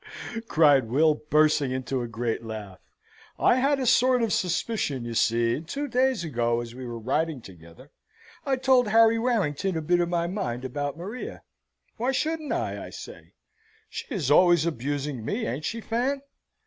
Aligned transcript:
cried 0.47 0.89
Will, 0.89 1.13
bursting 1.13 1.69
into 1.69 2.01
a 2.01 2.07
great 2.07 2.43
laugh. 2.43 2.79
"I 3.37 3.57
had 3.57 3.79
a 3.79 3.85
sort 3.85 4.23
of 4.23 4.29
a 4.29 4.31
suspicion, 4.31 5.05
you 5.05 5.13
see, 5.13 5.53
and 5.55 5.67
two 5.67 5.87
days 5.87 6.23
ago, 6.23 6.59
as 6.59 6.73
we 6.73 6.87
were 6.87 6.97
riding 6.97 7.39
together, 7.39 7.91
I 8.43 8.55
told 8.55 8.87
Harry 8.87 9.19
Warrington 9.19 9.77
a 9.77 9.81
bit 9.83 9.99
of 9.99 10.09
my 10.09 10.25
mind 10.25 10.65
about 10.65 10.97
Maria; 10.97 11.43
why 11.97 12.13
shouldn't 12.13 12.51
I, 12.51 12.83
I 12.83 12.89
say? 12.89 13.33
She 13.89 14.07
is 14.11 14.31
always 14.31 14.65
abusing 14.65 15.23
me, 15.23 15.45
ain't 15.45 15.65
she, 15.65 15.81
Fan? 15.81 16.23